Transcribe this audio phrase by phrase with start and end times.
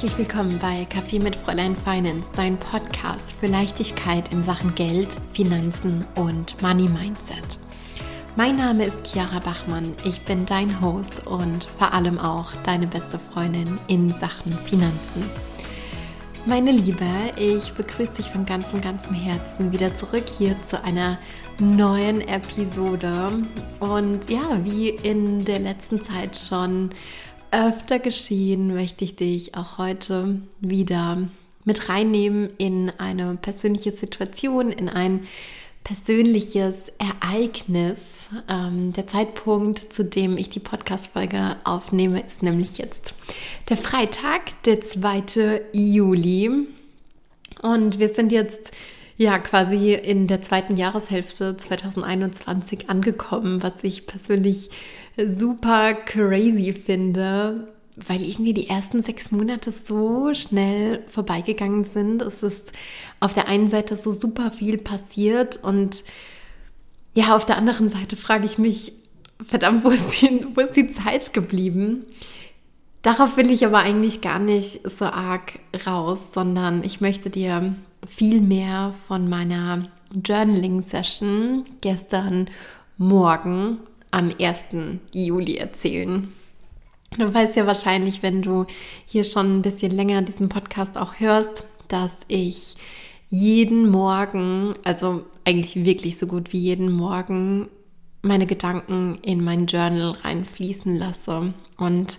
[0.00, 6.06] Herzlich willkommen bei Kaffee mit Fräulein Finance, dein Podcast für Leichtigkeit in Sachen Geld, Finanzen
[6.14, 7.58] und Money Mindset.
[8.34, 13.18] Mein Name ist Chiara Bachmann, ich bin dein Host und vor allem auch deine beste
[13.18, 15.22] Freundin in Sachen Finanzen.
[16.46, 17.04] Meine Liebe,
[17.36, 21.18] ich begrüße dich von ganzem, ganzem Herzen wieder zurück hier zu einer
[21.58, 23.44] neuen Episode.
[23.78, 26.88] Und ja, wie in der letzten Zeit schon
[27.50, 31.28] öfter geschehen, möchte ich dich auch heute wieder
[31.64, 35.26] mit reinnehmen in eine persönliche Situation, in ein
[35.84, 38.28] persönliches Ereignis.
[38.48, 43.14] Ähm, der Zeitpunkt, zu dem ich die Podcast-Folge aufnehme, ist nämlich jetzt
[43.68, 45.62] der Freitag, der 2.
[45.72, 46.66] Juli.
[47.62, 48.70] Und wir sind jetzt
[49.16, 54.70] ja quasi in der zweiten Jahreshälfte 2021 angekommen, was ich persönlich
[55.28, 57.68] super crazy finde,
[58.06, 62.22] weil irgendwie die ersten sechs Monate so schnell vorbeigegangen sind.
[62.22, 62.72] Es ist
[63.20, 66.04] auf der einen Seite so super viel passiert und
[67.14, 68.92] ja, auf der anderen Seite frage ich mich,
[69.46, 72.04] verdammt, wo ist die, wo ist die Zeit geblieben?
[73.02, 77.74] Darauf will ich aber eigentlich gar nicht so arg raus, sondern ich möchte dir
[78.06, 82.48] viel mehr von meiner Journaling-Session gestern
[82.98, 83.78] Morgen
[84.10, 84.58] am 1.
[85.12, 86.32] Juli erzählen.
[87.18, 88.66] Du weißt ja wahrscheinlich, wenn du
[89.06, 92.76] hier schon ein bisschen länger diesen Podcast auch hörst, dass ich
[93.30, 97.68] jeden Morgen, also eigentlich wirklich so gut wie jeden Morgen,
[98.22, 101.54] meine Gedanken in mein Journal reinfließen lasse.
[101.76, 102.18] Und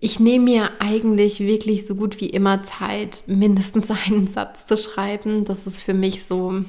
[0.00, 5.44] ich nehme mir eigentlich wirklich so gut wie immer Zeit, mindestens einen Satz zu schreiben.
[5.44, 6.64] Das ist für mich so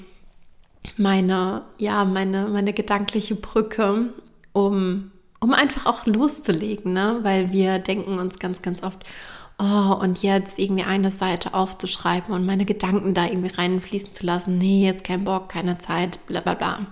[0.98, 4.14] meine, ja, meine, meine gedankliche Brücke,
[4.54, 7.20] um, um einfach auch loszulegen, ne?
[7.22, 9.04] weil wir denken uns ganz, ganz oft,
[9.58, 14.58] oh, und jetzt irgendwie eine Seite aufzuschreiben und meine Gedanken da irgendwie reinfließen zu lassen,
[14.58, 16.88] nee, jetzt kein Bock, keine Zeit, bla bla bla.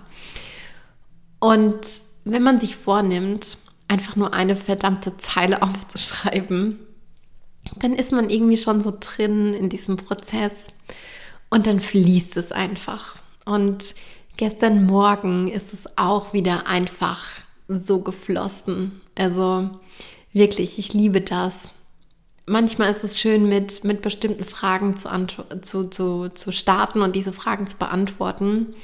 [1.40, 1.86] Und
[2.24, 6.78] wenn man sich vornimmt, einfach nur eine verdammte Zeile aufzuschreiben,
[7.76, 10.68] dann ist man irgendwie schon so drin in diesem Prozess
[11.50, 13.16] und dann fließt es einfach.
[13.44, 13.94] Und
[14.36, 17.24] gestern Morgen ist es auch wieder einfach
[17.68, 19.00] so geflossen.
[19.14, 19.70] Also
[20.32, 21.54] wirklich, ich liebe das.
[22.46, 25.08] Manchmal ist es schön, mit, mit bestimmten Fragen zu,
[25.62, 28.74] zu, zu, zu starten und diese Fragen zu beantworten.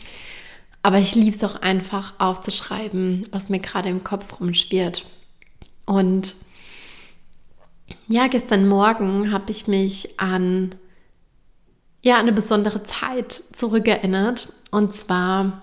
[0.82, 5.04] Aber ich liebe es auch einfach aufzuschreiben, was mir gerade im Kopf rumschwirrt.
[5.84, 6.37] Und
[8.09, 10.75] ja, gestern Morgen habe ich mich an
[12.03, 14.53] ja, eine besondere Zeit zurückerinnert.
[14.71, 15.62] Und zwar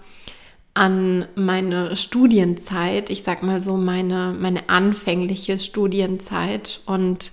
[0.74, 6.82] an meine Studienzeit, ich sag mal so meine, meine anfängliche Studienzeit.
[6.86, 7.32] Und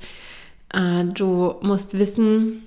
[0.73, 2.63] äh, du musst wissen,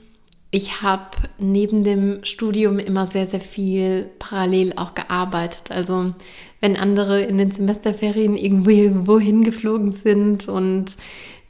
[0.52, 5.72] ich habe neben dem Studium immer sehr, sehr viel parallel auch gearbeitet.
[5.72, 6.14] Also
[6.62, 10.96] wenn andere in den Semesterferien irgendwo hingeflogen sind und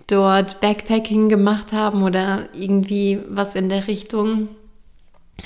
[0.07, 4.49] dort Backpacking gemacht haben oder irgendwie was in der Richtung,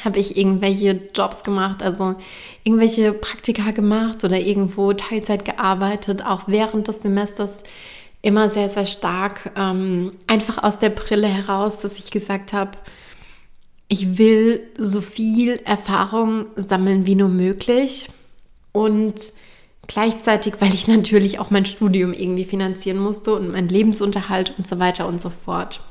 [0.04, 2.16] habe ich irgendwelche Jobs gemacht, also
[2.64, 7.64] irgendwelche Praktika gemacht oder irgendwo Teilzeit gearbeitet, auch während des Semesters
[8.22, 12.72] immer sehr, sehr stark ähm, einfach aus der Brille heraus, dass ich gesagt habe,
[13.88, 18.08] ich will so viel Erfahrung sammeln wie nur möglich
[18.72, 19.34] und
[19.88, 24.80] gleichzeitig, weil ich natürlich auch mein Studium irgendwie finanzieren musste und meinen Lebensunterhalt und so
[24.80, 25.82] weiter und so fort.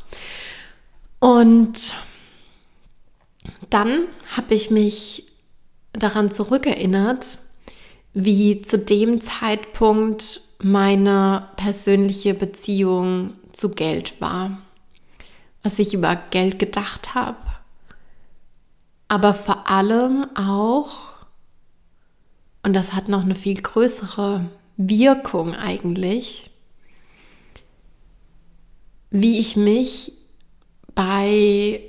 [1.19, 1.95] Und
[3.69, 4.07] dann
[4.37, 5.27] habe ich mich
[5.93, 7.39] daran zurückerinnert,
[8.13, 14.59] wie zu dem Zeitpunkt meine persönliche Beziehung zu Geld war,
[15.63, 17.39] was ich über Geld gedacht habe,
[19.09, 21.01] aber vor allem auch,
[22.63, 26.51] und das hat noch eine viel größere Wirkung eigentlich,
[29.11, 30.13] wie ich mich
[30.95, 31.81] bei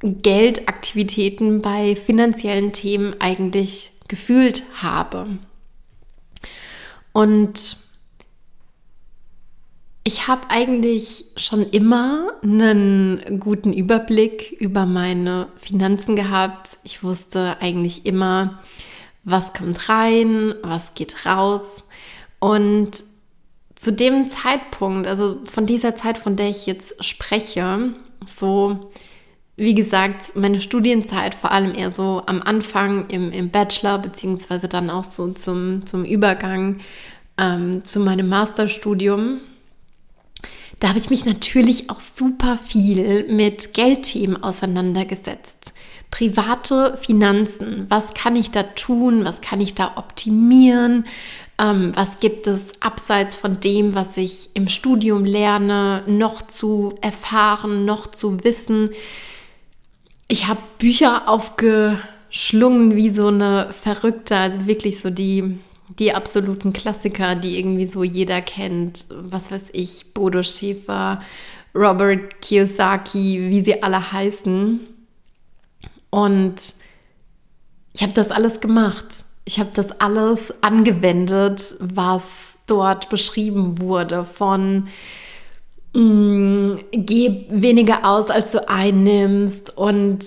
[0.00, 5.38] Geldaktivitäten, bei finanziellen Themen eigentlich gefühlt habe.
[7.12, 7.78] Und
[10.04, 16.76] ich habe eigentlich schon immer einen guten Überblick über meine Finanzen gehabt.
[16.84, 18.62] Ich wusste eigentlich immer,
[19.24, 21.62] was kommt rein, was geht raus.
[22.38, 23.02] Und
[23.74, 27.94] zu dem Zeitpunkt, also von dieser Zeit, von der ich jetzt spreche,
[28.26, 28.92] so
[29.56, 34.90] wie gesagt, meine Studienzeit vor allem eher so am Anfang im, im Bachelor, beziehungsweise dann
[34.90, 36.80] auch so zum, zum Übergang
[37.38, 39.40] ähm, zu meinem Masterstudium.
[40.80, 45.72] da habe ich mich natürlich auch super viel mit Geldthemen auseinandergesetzt.
[46.10, 51.04] Private Finanzen, was kann ich da tun, was kann ich da optimieren,
[51.58, 57.86] ähm, was gibt es abseits von dem, was ich im Studium lerne, noch zu erfahren,
[57.86, 58.90] noch zu wissen.
[60.28, 65.58] Ich habe Bücher aufgeschlungen wie so eine Verrückte, also wirklich so die,
[65.98, 69.04] die absoluten Klassiker, die irgendwie so jeder kennt.
[69.10, 71.20] Was weiß ich, Bodo Schäfer,
[71.74, 74.80] Robert Kiyosaki, wie sie alle heißen.
[76.10, 76.56] Und
[77.92, 79.06] ich habe das alles gemacht.
[79.44, 82.22] Ich habe das alles angewendet, was
[82.66, 84.88] dort beschrieben wurde von
[85.96, 90.24] mh, mm, geh weniger aus, als du einnimmst und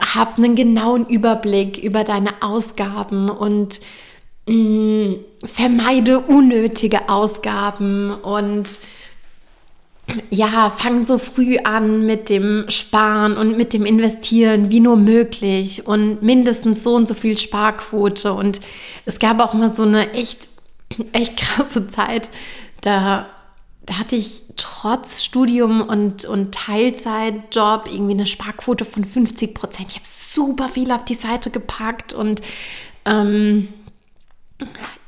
[0.00, 3.80] hab einen genauen Überblick über deine Ausgaben und
[4.46, 8.68] mh, mm, vermeide unnötige Ausgaben und
[10.30, 15.86] ja, fang so früh an mit dem Sparen und mit dem Investieren wie nur möglich
[15.86, 18.32] und mindestens so und so viel Sparquote.
[18.32, 18.60] Und
[19.04, 20.48] es gab auch mal so eine echt,
[21.12, 22.28] echt krasse Zeit,
[22.80, 23.26] da,
[23.86, 29.90] da hatte ich trotz Studium und, und Teilzeitjob irgendwie eine Sparquote von 50 Prozent.
[29.90, 32.42] Ich habe super viel auf die Seite gepackt und
[33.06, 33.68] ähm,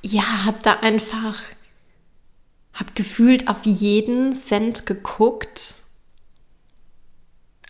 [0.02, 1.42] ja, habe da einfach
[2.72, 5.74] habe gefühlt auf jeden Cent geguckt.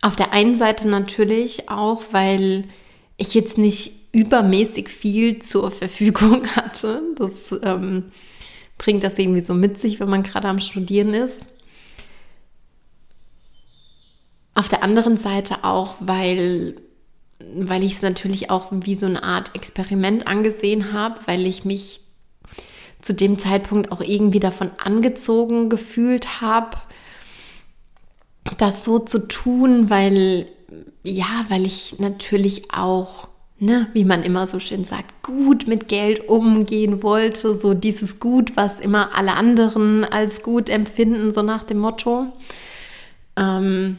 [0.01, 2.63] Auf der einen Seite natürlich auch, weil
[3.17, 7.01] ich jetzt nicht übermäßig viel zur Verfügung hatte.
[7.17, 8.11] Das ähm,
[8.77, 11.45] bringt das irgendwie so mit sich, wenn man gerade am Studieren ist.
[14.55, 16.75] Auf der anderen Seite auch, weil,
[17.55, 22.01] weil ich es natürlich auch wie so eine Art Experiment angesehen habe, weil ich mich
[23.01, 26.77] zu dem Zeitpunkt auch irgendwie davon angezogen gefühlt habe,
[28.57, 30.47] das so zu tun, weil
[31.03, 33.27] ja, weil ich natürlich auch,
[33.59, 38.55] ne, wie man immer so schön sagt, gut mit Geld umgehen wollte, so dieses Gut,
[38.55, 42.27] was immer alle anderen als gut empfinden, so nach dem Motto.
[43.35, 43.97] Ähm,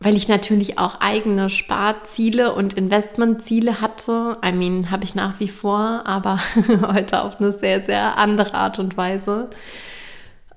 [0.00, 4.38] weil ich natürlich auch eigene Sparziele und Investmentziele hatte.
[4.44, 6.40] I mean, habe ich nach wie vor, aber
[6.92, 9.50] heute auf eine sehr, sehr andere Art und Weise.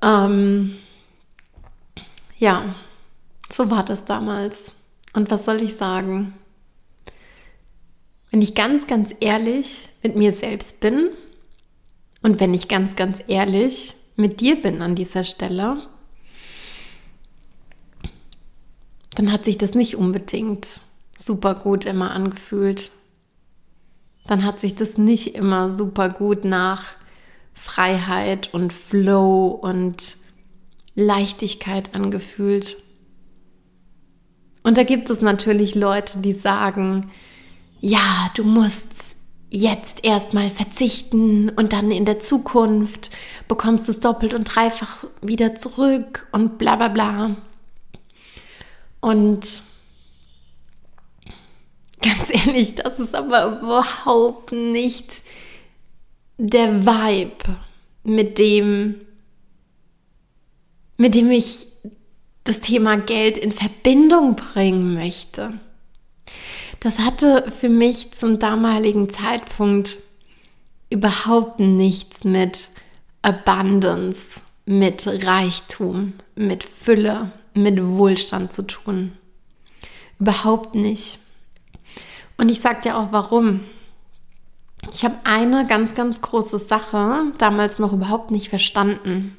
[0.01, 0.77] Ähm,
[2.39, 2.75] ja,
[3.51, 4.57] so war das damals.
[5.13, 6.33] Und was soll ich sagen?
[8.31, 11.09] Wenn ich ganz, ganz ehrlich mit mir selbst bin
[12.21, 15.77] und wenn ich ganz, ganz ehrlich mit dir bin an dieser Stelle,
[19.17, 20.81] dann hat sich das nicht unbedingt
[21.17, 22.91] super gut immer angefühlt.
[24.27, 26.83] Dann hat sich das nicht immer super gut nach
[27.55, 30.17] Freiheit und Flow und
[30.93, 32.77] Leichtigkeit angefühlt.
[34.61, 37.09] Und da gibt es natürlich Leute, die sagen,
[37.79, 39.15] ja, du musst
[39.49, 43.09] jetzt erstmal verzichten und dann in der Zukunft
[43.47, 47.37] bekommst du es doppelt und dreifach wieder zurück und bla bla bla.
[49.07, 49.61] Und
[52.01, 55.21] ganz ehrlich, das ist aber überhaupt nicht
[56.37, 57.55] der Vibe,
[58.03, 58.95] mit dem,
[60.97, 61.67] mit dem ich
[62.43, 65.53] das Thema Geld in Verbindung bringen möchte.
[66.81, 69.99] Das hatte für mich zum damaligen Zeitpunkt
[70.89, 72.71] überhaupt nichts mit
[73.21, 79.13] Abundance, mit Reichtum, mit Fülle, mit Wohlstand zu tun.
[80.19, 81.19] Überhaupt nicht.
[82.37, 83.61] Und ich sage dir auch warum.
[84.93, 89.35] Ich habe eine ganz, ganz große Sache damals noch überhaupt nicht verstanden.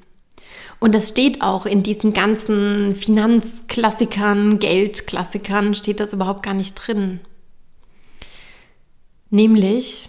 [0.81, 7.21] Und das steht auch in diesen ganzen Finanzklassikern, Geldklassikern, steht das überhaupt gar nicht drin.
[9.31, 10.09] Nämlich,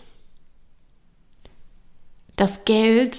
[2.36, 3.18] dass Geld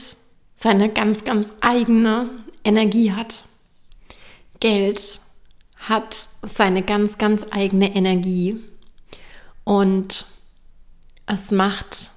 [0.56, 2.30] seine ganz, ganz eigene
[2.64, 3.46] Energie hat.
[4.60, 5.20] Geld
[5.78, 8.62] hat seine ganz, ganz eigene Energie
[9.64, 10.26] und
[11.26, 12.10] es macht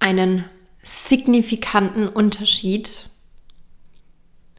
[0.00, 0.44] einen
[0.82, 3.08] signifikanten Unterschied,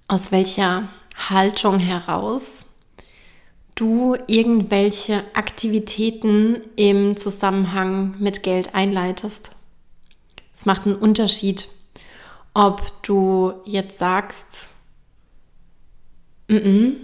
[0.07, 0.89] aus welcher
[1.29, 2.65] Haltung heraus
[3.75, 9.51] du irgendwelche Aktivitäten im Zusammenhang mit Geld einleitest.
[10.55, 11.67] Es macht einen Unterschied,
[12.53, 14.69] ob du jetzt sagst,
[16.47, 16.99] ich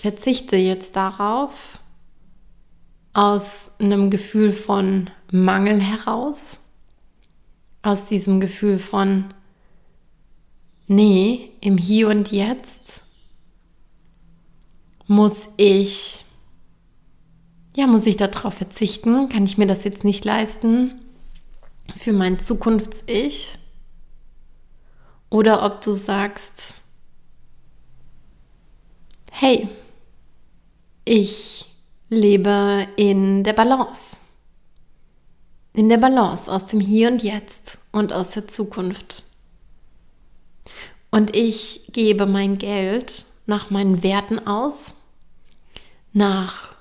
[0.00, 1.78] verzichte jetzt darauf
[3.12, 6.58] aus einem Gefühl von Mangel heraus,
[7.82, 9.26] aus diesem Gefühl von,
[10.86, 13.02] nee, im Hier und Jetzt
[15.06, 16.24] muss ich,
[17.76, 19.28] ja, muss ich darauf verzichten?
[19.28, 21.00] Kann ich mir das jetzt nicht leisten
[21.94, 23.58] für mein Zukunfts-Ich?
[25.30, 26.74] Oder ob du sagst,
[29.44, 29.68] hey,
[31.04, 31.66] ich
[32.08, 34.16] lebe in der Balance.
[35.74, 39.24] In der Balance aus dem Hier und Jetzt und aus der Zukunft.
[41.10, 44.94] Und ich gebe mein Geld nach meinen Werten aus,
[46.14, 46.74] nach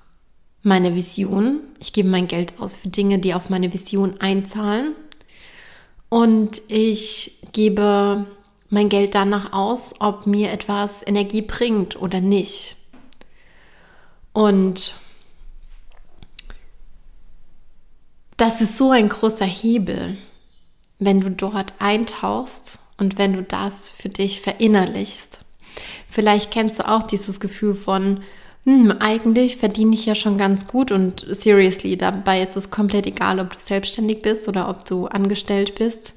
[0.62, 1.60] meiner Vision.
[1.80, 4.96] Ich gebe mein Geld aus für Dinge, die auf meine Vision einzahlen.
[6.08, 8.26] Und ich gebe
[8.74, 12.76] mein Geld danach aus, ob mir etwas Energie bringt oder nicht.
[14.34, 14.96] Und
[18.36, 20.18] das ist so ein großer Hebel,
[20.98, 25.42] wenn du dort eintauchst und wenn du das für dich verinnerlichst.
[26.10, 28.24] Vielleicht kennst du auch dieses Gefühl von,
[28.66, 33.40] hm, eigentlich verdiene ich ja schon ganz gut und seriously, dabei ist es komplett egal,
[33.40, 36.16] ob du selbstständig bist oder ob du angestellt bist.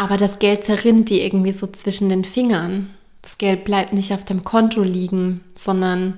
[0.00, 2.88] Aber das Geld zerrinnt dir irgendwie so zwischen den Fingern.
[3.20, 6.14] Das Geld bleibt nicht auf dem Konto liegen, sondern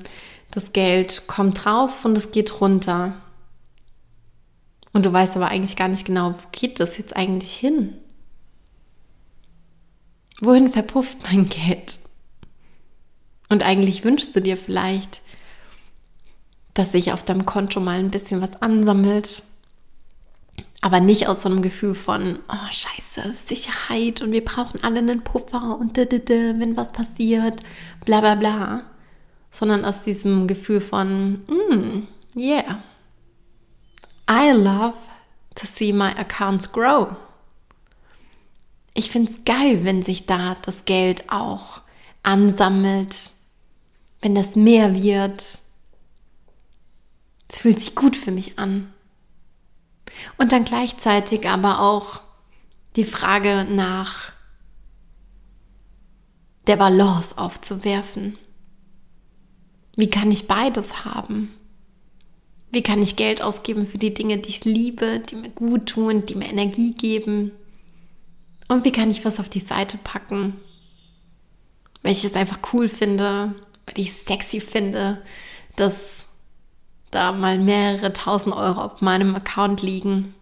[0.52, 3.16] das Geld kommt drauf und es geht runter.
[4.92, 7.94] Und du weißt aber eigentlich gar nicht genau, wo geht das jetzt eigentlich hin?
[10.40, 11.98] Wohin verpufft mein Geld?
[13.48, 15.22] Und eigentlich wünschst du dir vielleicht,
[16.72, 19.42] dass sich auf deinem Konto mal ein bisschen was ansammelt.
[20.80, 25.22] Aber nicht aus so einem Gefühl von, oh scheiße, Sicherheit und wir brauchen alle einen
[25.22, 27.60] Puffer und wenn was passiert,
[28.04, 28.82] bla bla bla.
[29.50, 32.82] Sondern aus diesem Gefühl von, mm, yeah,
[34.28, 34.96] I love
[35.54, 37.16] to see my accounts grow.
[38.94, 41.80] Ich finde es geil, wenn sich da das Geld auch
[42.22, 43.30] ansammelt,
[44.20, 45.58] wenn das mehr wird.
[47.48, 48.92] Es fühlt sich gut für mich an.
[50.42, 52.20] Und dann gleichzeitig aber auch
[52.96, 54.32] die Frage nach
[56.66, 58.36] der Balance aufzuwerfen.
[59.94, 61.54] Wie kann ich beides haben?
[62.72, 66.24] Wie kann ich Geld ausgeben für die Dinge, die ich liebe, die mir gut tun,
[66.24, 67.52] die mir Energie geben?
[68.66, 70.54] Und wie kann ich was auf die Seite packen,
[72.02, 73.54] weil ich es einfach cool finde,
[73.86, 75.22] weil ich es sexy finde,
[75.76, 76.21] dass
[77.12, 80.34] da mal mehrere tausend Euro auf meinem Account liegen,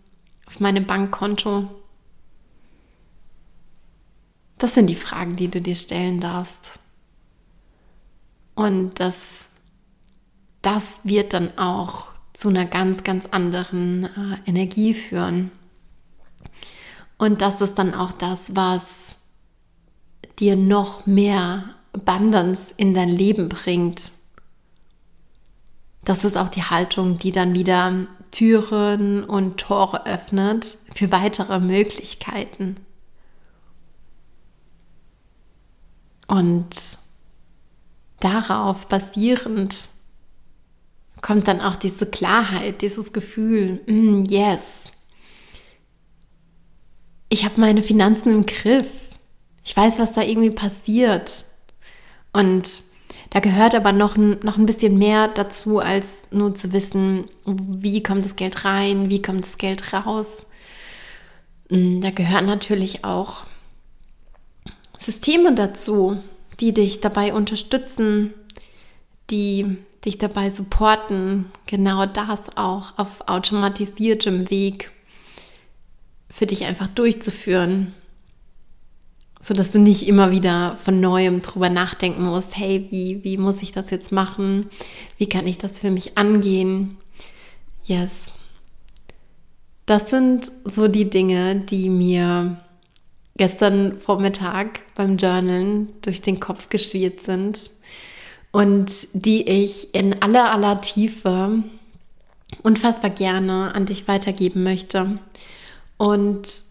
[0.47, 1.69] auf meinem Bankkonto.
[4.57, 6.71] Das sind die Fragen, die du dir stellen darfst.
[8.55, 9.47] Und das,
[10.63, 15.51] das wird dann auch zu einer ganz, ganz anderen äh, Energie führen.
[17.19, 18.83] Und das ist dann auch das, was
[20.39, 24.13] dir noch mehr Abundance in dein Leben bringt.
[26.05, 32.77] Das ist auch die Haltung, die dann wieder Türen und Tore öffnet für weitere Möglichkeiten.
[36.27, 36.99] Und
[38.21, 39.89] darauf basierend
[41.21, 44.61] kommt dann auch diese Klarheit, dieses Gefühl, mm, yes,
[47.29, 48.87] ich habe meine Finanzen im Griff.
[49.65, 51.45] Ich weiß, was da irgendwie passiert.
[52.33, 52.83] Und
[53.31, 58.03] da gehört aber noch ein, noch ein bisschen mehr dazu, als nur zu wissen, wie
[58.03, 60.47] kommt das Geld rein, wie kommt das Geld raus.
[61.69, 63.45] Mm, da gehören natürlich auch
[64.99, 66.21] Systeme dazu,
[66.59, 68.35] die dich dabei unterstützen,
[69.31, 74.91] die dich dabei supporten, genau das auch auf automatisiertem Weg
[76.29, 77.95] für dich einfach durchzuführen
[79.41, 83.63] so dass du nicht immer wieder von neuem drüber nachdenken musst, hey, wie, wie muss
[83.63, 84.69] ich das jetzt machen?
[85.17, 86.99] Wie kann ich das für mich angehen?
[87.85, 88.11] Yes.
[89.87, 92.59] Das sind so die Dinge, die mir
[93.37, 97.71] gestern Vormittag beim Journalen durch den Kopf geschwirrt sind
[98.53, 101.63] und die ich in aller aller Tiefe
[102.63, 105.19] unfassbar gerne an dich weitergeben möchte.
[105.97, 106.70] Und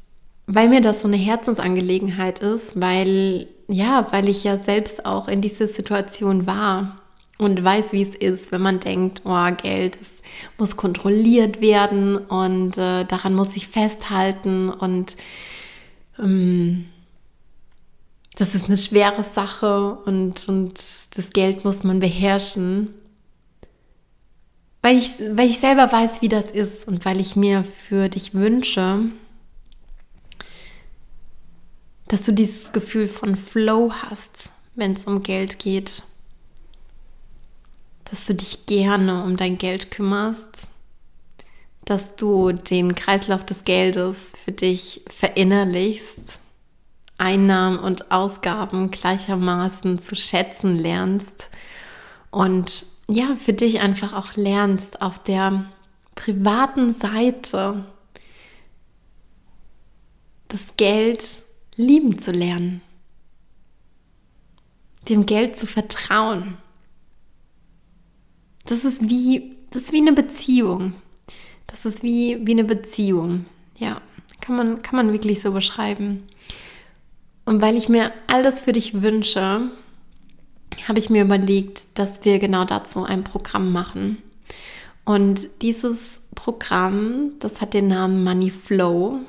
[0.52, 5.42] weil mir das so eine Herzensangelegenheit ist, weil ja, weil ich ja selbst auch in
[5.42, 7.00] dieser Situation war
[7.38, 10.00] und weiß, wie es ist, wenn man denkt, oh, Geld
[10.58, 15.18] muss kontrolliert werden und äh, daran muss ich festhalten und
[16.18, 16.86] ähm,
[18.36, 20.80] das ist eine schwere Sache und, und
[21.16, 22.96] das Geld muss man beherrschen.
[24.82, 28.34] Weil ich, weil ich selber weiß, wie das ist und weil ich mir für dich
[28.34, 29.12] wünsche,
[32.10, 36.04] dass du dieses Gefühl von Flow hast, wenn es um Geld geht.
[38.12, 40.68] dass du dich gerne um dein Geld kümmerst,
[41.86, 46.40] dass du den Kreislauf des Geldes für dich verinnerlichst,
[47.20, 51.52] Einnahmen und Ausgaben gleichermaßen zu schätzen lernst.
[52.32, 55.66] Und ja, für dich einfach auch lernst, auf der
[56.16, 57.86] privaten Seite
[60.48, 61.24] das Geld
[61.80, 62.82] lieben zu lernen,
[65.08, 66.58] dem Geld zu vertrauen.
[68.66, 70.94] Das ist wie, das ist wie eine Beziehung.
[71.68, 73.46] Das ist wie, wie eine Beziehung.
[73.78, 74.02] Ja,
[74.42, 76.24] kann man, kann man wirklich so beschreiben.
[77.46, 79.72] Und weil ich mir all das für dich wünsche,
[80.86, 84.18] habe ich mir überlegt, dass wir genau dazu ein Programm machen.
[85.06, 89.22] Und dieses Programm, das hat den Namen Money Flow.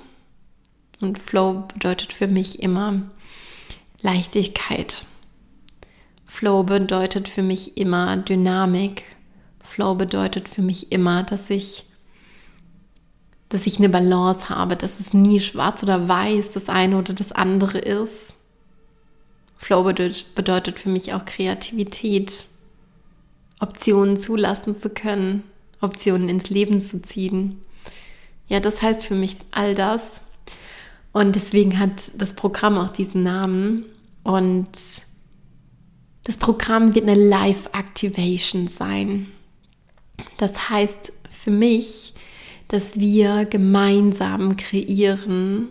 [1.01, 3.03] Und Flow bedeutet für mich immer
[4.03, 5.05] Leichtigkeit.
[6.27, 9.03] Flow bedeutet für mich immer Dynamik.
[9.63, 11.85] Flow bedeutet für mich immer, dass ich
[13.51, 17.33] dass ich eine Balance habe, dass es nie schwarz oder weiß das eine oder das
[17.33, 18.35] andere ist.
[19.57, 22.47] Flow bedeutet für mich auch Kreativität,
[23.59, 25.43] Optionen zulassen zu können,
[25.81, 27.61] Optionen ins Leben zu ziehen.
[28.49, 30.21] Ja, das heißt für mich all das.
[31.13, 33.85] Und deswegen hat das Programm auch diesen Namen.
[34.23, 34.69] Und
[36.25, 39.27] das Programm wird eine Live-Activation sein.
[40.37, 42.13] Das heißt für mich,
[42.69, 45.69] dass wir gemeinsam kreieren,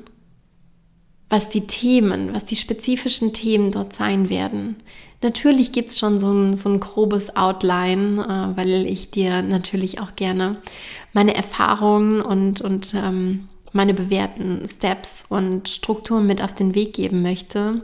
[1.29, 4.75] was die Themen, was die spezifischen Themen dort sein werden.
[5.21, 9.99] Natürlich gibt es schon so ein, so ein grobes Outline, äh, weil ich dir natürlich
[9.99, 10.57] auch gerne
[11.13, 17.21] meine Erfahrungen und, und ähm, meine bewährten Steps und Strukturen mit auf den Weg geben
[17.21, 17.81] möchte.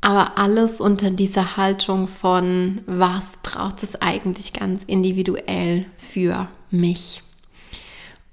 [0.00, 7.22] Aber alles unter dieser Haltung von, was braucht es eigentlich ganz individuell für mich?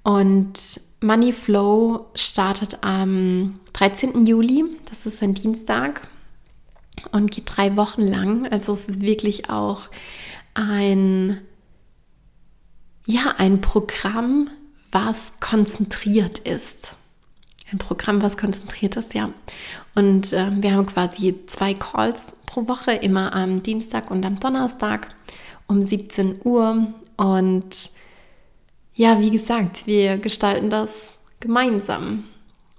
[0.04, 4.26] Und Money Flow startet am 13.
[4.26, 6.06] Juli, das ist ein Dienstag
[7.12, 8.46] und geht drei Wochen lang.
[8.52, 9.88] Also es ist wirklich auch
[10.54, 11.40] ein,
[13.06, 14.48] ja, ein Programm,
[14.94, 16.94] was konzentriert ist.
[17.72, 19.30] Ein Programm, was konzentriert ist, ja.
[19.96, 25.08] Und äh, wir haben quasi zwei Calls pro Woche, immer am Dienstag und am Donnerstag
[25.66, 26.94] um 17 Uhr.
[27.16, 27.90] Und
[28.94, 30.90] ja, wie gesagt, wir gestalten das
[31.40, 32.24] gemeinsam.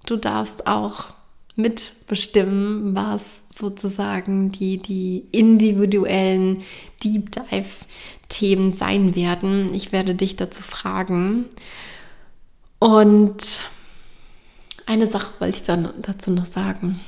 [0.05, 1.13] Du darfst auch
[1.57, 3.21] mitbestimmen, was
[3.53, 6.61] sozusagen die, die individuellen
[7.03, 9.73] Deep Dive-Themen sein werden.
[9.73, 11.45] Ich werde dich dazu fragen.
[12.79, 13.61] Und
[14.85, 16.99] eine Sache wollte ich dann dazu noch sagen.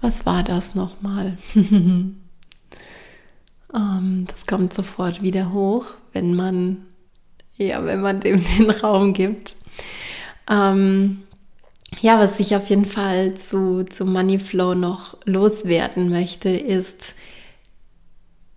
[0.00, 1.36] Was war das nochmal?
[1.54, 2.20] um,
[3.74, 6.84] ähm, das kommt sofort wieder hoch, wenn man
[7.56, 9.56] ja, wenn man dem den Raum gibt.
[10.50, 11.22] Ähm,
[12.00, 17.14] ja, was ich auf jeden Fall zu, zu Moneyflow noch loswerden möchte, ist,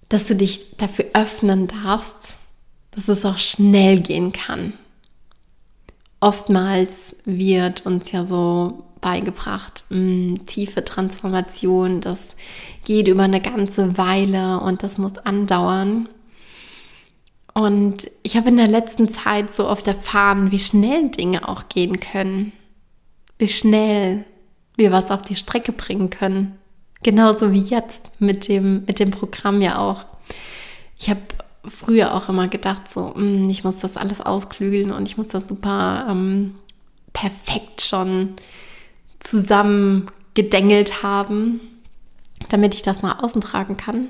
[0.10, 2.38] dass du dich dafür öffnen darfst,
[2.92, 4.74] dass es auch schnell gehen kann.
[6.20, 12.36] Oftmals wird uns ja so beigebracht, mh, hm, tiefe Transformation, das
[12.84, 16.10] geht über eine ganze Weile und das muss andauern.
[17.54, 22.00] Und ich habe in der letzten Zeit so oft erfahren, wie schnell Dinge auch gehen
[22.00, 22.52] können.
[23.40, 24.26] Wie schnell
[24.76, 26.58] wir was auf die Strecke bringen können.
[27.02, 30.06] Genauso wie jetzt mit dem, mit dem Programm ja auch.
[31.00, 31.22] Ich habe
[31.68, 35.48] früher auch immer gedacht, so, hm, ich muss das alles ausklügeln und ich muss das
[35.48, 36.56] super ähm,
[37.14, 38.34] perfekt schon
[39.20, 41.60] zusammengedengelt haben,
[42.50, 44.10] damit ich das nach außen tragen kann.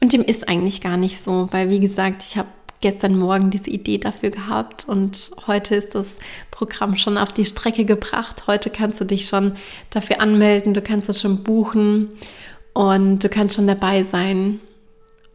[0.00, 2.48] Und dem ist eigentlich gar nicht so, weil wie gesagt, ich habe
[2.80, 6.18] gestern Morgen diese Idee dafür gehabt und heute ist das
[6.50, 8.48] Programm schon auf die Strecke gebracht.
[8.48, 9.54] Heute kannst du dich schon
[9.90, 12.08] dafür anmelden, du kannst es schon buchen
[12.74, 14.60] und du kannst schon dabei sein.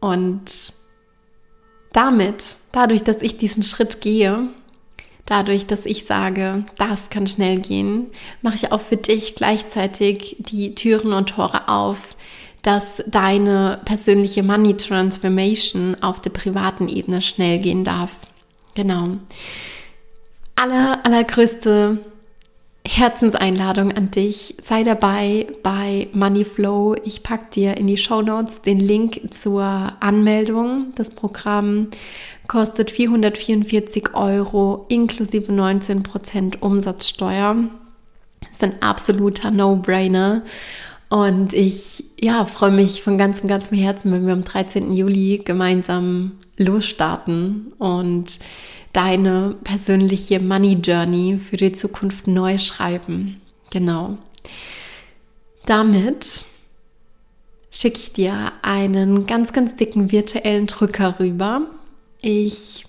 [0.00, 0.44] Und
[1.92, 4.48] damit, dadurch, dass ich diesen Schritt gehe,
[5.26, 8.06] dadurch, dass ich sage, das kann schnell gehen,
[8.42, 12.16] mache ich auch für dich gleichzeitig die Türen und Tore auf,
[12.62, 18.10] dass deine persönliche Money Transformation auf der privaten Ebene schnell gehen darf.
[18.74, 19.18] Genau.
[20.56, 21.98] Aller, allergrößte
[22.88, 24.56] Herzenseinladung an dich.
[24.62, 26.96] Sei dabei bei Money Flow.
[27.04, 29.62] Ich packe dir in die Show Notes den Link zur
[30.00, 30.92] Anmeldung.
[30.94, 31.88] Das Programm
[32.46, 37.56] kostet 444 Euro inklusive 19% Umsatzsteuer.
[38.40, 40.42] Das ist ein absoluter No-Brainer.
[41.08, 44.92] Und ich ja, freue mich von ganzem, ganzem Herzen, wenn wir am 13.
[44.92, 48.38] Juli gemeinsam losstarten und
[48.92, 53.40] deine persönliche Money Journey für die Zukunft neu schreiben.
[53.70, 54.18] Genau.
[55.64, 56.44] Damit
[57.70, 61.62] schicke ich dir einen ganz, ganz dicken virtuellen Drücker rüber.
[62.20, 62.84] Ich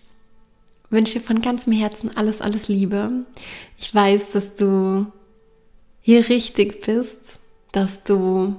[0.89, 3.11] wünsche dir von ganzem Herzen alles, alles Liebe.
[3.77, 5.05] Ich weiß, dass du
[6.01, 7.38] hier richtig bist,
[7.71, 8.55] dass du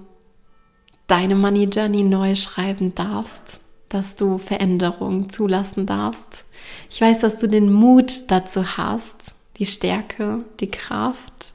[1.07, 6.45] deine Money Journey neu schreiben darfst, dass du Veränderungen zulassen darfst.
[6.91, 11.53] Ich weiß, dass du den Mut dazu hast, die Stärke, die Kraft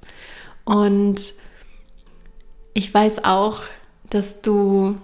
[0.65, 1.33] und
[2.73, 3.61] ich weiß auch,
[4.09, 4.97] dass du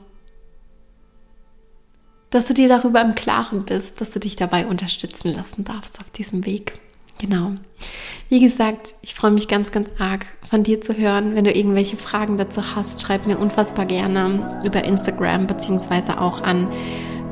[2.32, 6.10] dass du dir darüber im Klaren bist, dass du dich dabei unterstützen lassen darfst auf
[6.12, 6.80] diesem Weg.
[7.20, 7.52] Genau.
[8.30, 11.36] Wie gesagt, ich freue mich ganz, ganz arg von dir zu hören.
[11.36, 16.68] Wenn du irgendwelche Fragen dazu hast, schreib mir unfassbar gerne über Instagram beziehungsweise auch an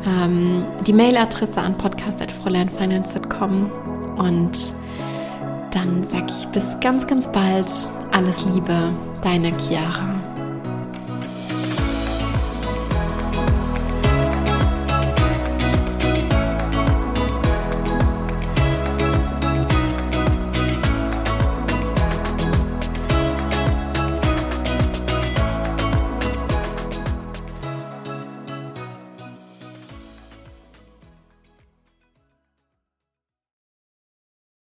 [0.05, 3.71] ähm, die Mailadresse an podcast.fräuleinfinance.com
[4.17, 4.57] und
[5.71, 7.69] dann sage ich bis ganz, ganz bald.
[8.11, 10.28] Alles Liebe, deine Chiara.